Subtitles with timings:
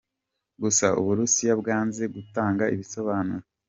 [0.61, 3.45] Gusa u Burusiya bwanze gutanga ibisobanuro.